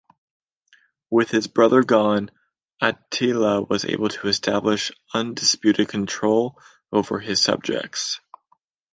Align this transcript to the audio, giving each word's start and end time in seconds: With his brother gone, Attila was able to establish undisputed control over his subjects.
With 1.11 1.29
his 1.29 1.45
brother 1.45 1.83
gone, 1.83 2.31
Attila 2.81 3.61
was 3.61 3.85
able 3.85 4.09
to 4.09 4.27
establish 4.29 4.91
undisputed 5.13 5.89
control 5.89 6.57
over 6.91 7.19
his 7.19 7.39
subjects. 7.39 8.19